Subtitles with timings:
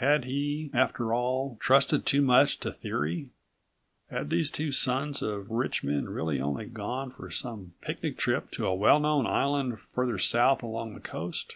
[0.00, 3.30] Had he, after all, trusted too much to theory?
[4.10, 8.66] Had these two sons of rich men really only gone for some picnic trip to
[8.66, 11.54] a well known island farther south along the coast?